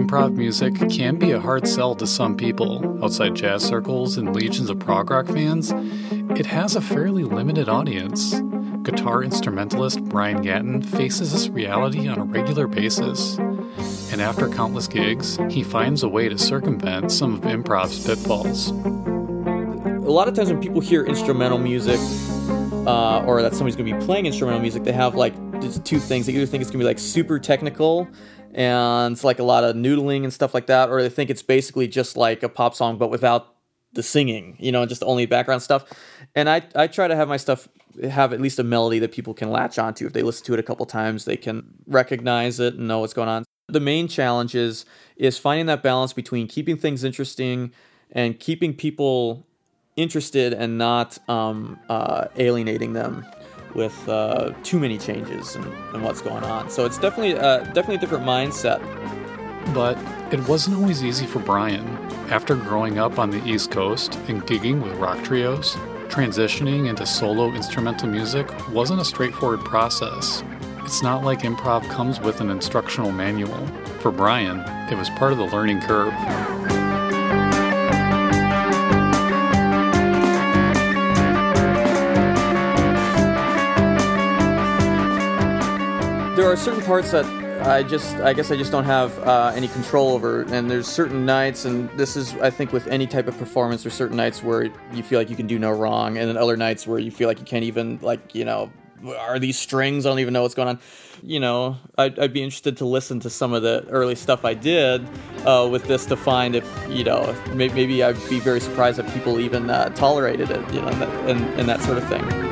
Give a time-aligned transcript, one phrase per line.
[0.00, 4.70] improv music can be a hard sell to some people outside jazz circles and legions
[4.70, 5.72] of prog rock fans,
[6.38, 8.40] it has a fairly limited audience.
[8.82, 13.36] Guitar instrumentalist Brian Gatton faces this reality on a regular basis.
[14.10, 18.70] And after countless gigs, he finds a way to circumvent some of improv's pitfalls.
[18.70, 22.00] A lot of times when people hear instrumental music,
[22.86, 25.34] uh, or that somebody's going to be playing instrumental music, they have like
[25.84, 26.24] two things.
[26.24, 28.08] They either think it's going to be like super technical
[28.54, 31.42] and it's like a lot of noodling and stuff like that, or they think it's
[31.42, 33.54] basically just like a pop song but without
[33.92, 35.84] the singing, you know, just only background stuff.
[36.34, 37.68] And I, I try to have my stuff
[38.08, 40.06] have at least a melody that people can latch onto.
[40.06, 43.14] If they listen to it a couple times, they can recognize it and know what's
[43.14, 43.44] going on.
[43.68, 44.84] The main challenge is
[45.16, 47.72] is finding that balance between keeping things interesting
[48.12, 49.46] and keeping people
[49.96, 53.26] interested and not um, uh, alienating them
[53.74, 56.70] with uh, too many changes and, and, what's going on.
[56.70, 58.80] So it's definitely uh, definitely a different mindset.
[59.74, 59.98] But
[60.32, 61.86] it wasn't always easy for Brian.
[62.30, 65.74] After growing up on the East Coast and gigging with rock trios,
[66.08, 70.42] transitioning into solo instrumental music wasn't a straightforward process.
[70.84, 73.66] It's not like improv comes with an instructional manual.
[74.00, 74.60] For Brian,
[74.90, 76.79] it was part of the learning curve.
[86.40, 87.26] There are certain parts that
[87.66, 90.42] I just, I guess I just don't have uh, any control over.
[90.44, 93.92] And there's certain nights, and this is, I think, with any type of performance, there's
[93.92, 96.86] certain nights where you feel like you can do no wrong, and then other nights
[96.86, 98.72] where you feel like you can't even, like, you know,
[99.18, 100.06] are these strings?
[100.06, 100.78] I don't even know what's going on.
[101.22, 104.54] You know, I'd, I'd be interested to listen to some of the early stuff I
[104.54, 105.06] did
[105.44, 109.40] uh, with this to find if, you know, maybe I'd be very surprised that people
[109.40, 112.49] even uh, tolerated it, you know, and, and that sort of thing.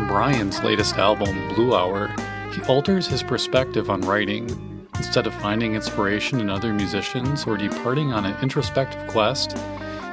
[0.00, 2.08] Brian's latest album, Blue Hour,
[2.52, 4.50] he alters his perspective on writing.
[4.96, 9.56] Instead of finding inspiration in other musicians or departing on an introspective quest,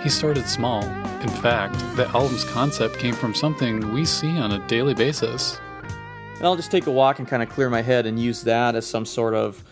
[0.03, 0.83] he started small.
[1.21, 5.59] In fact, the album's concept came from something we see on a daily basis.
[6.37, 8.75] And I'll just take a walk and kind of clear my head and use that
[8.75, 9.63] as some sort of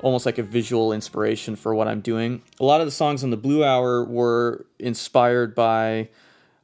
[0.00, 2.42] almost like a visual inspiration for what I'm doing.
[2.60, 6.10] A lot of the songs on the Blue Hour were inspired by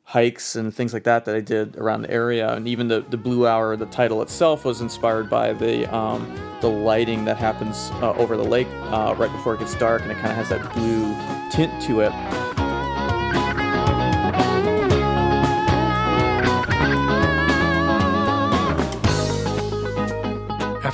[0.04, 2.52] hikes and things like that that I did around the area.
[2.52, 6.68] And even the, the Blue Hour, the title itself, was inspired by the um, the
[6.68, 10.16] lighting that happens uh, over the lake uh, right before it gets dark, and it
[10.16, 11.14] kind of has that blue
[11.50, 12.53] tint to it.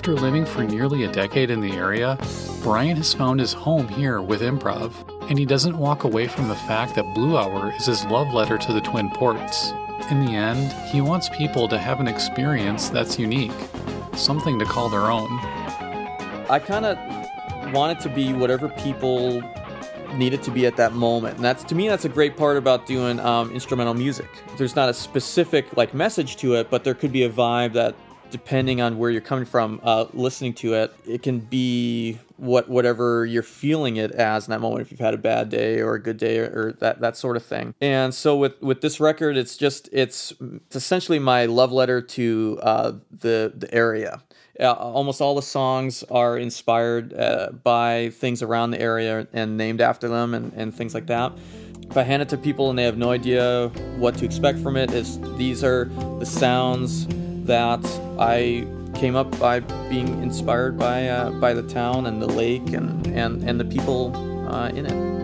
[0.00, 2.16] After living for nearly a decade in the area,
[2.62, 4.94] Brian has found his home here with improv
[5.28, 8.56] and he doesn't walk away from the fact that Blue Hour is his love letter
[8.56, 9.72] to the Twin Ports.
[10.10, 13.53] In the end, he wants people to have an experience that's unique,
[14.15, 15.28] something to call their own.
[16.49, 19.43] I kind of want it to be whatever people
[20.15, 22.56] need it to be at that moment and that's to me that's a great part
[22.56, 26.94] about doing um, instrumental music there's not a specific like message to it but there
[26.94, 27.94] could be a vibe that
[28.31, 33.27] depending on where you're coming from, uh, listening to it, it can be what whatever
[33.27, 34.83] you're feeling it as in that moment.
[34.83, 37.37] If you've had a bad day or a good day or, or that that sort
[37.37, 37.75] of thing.
[37.81, 40.33] And so with with this record, it's just it's,
[40.67, 44.23] it's essentially my love letter to uh, the the area.
[44.59, 49.81] Uh, almost all the songs are inspired uh, by things around the area and named
[49.81, 51.33] after them and, and things like that
[51.91, 54.77] if I hand it to people and they have no idea what to expect from
[54.77, 55.87] it, is these are
[56.21, 57.09] the sounds
[57.47, 57.84] that
[58.19, 63.06] I came up by being inspired by uh, by the town and the lake and
[63.06, 64.15] and and the people
[64.49, 65.21] uh, in it.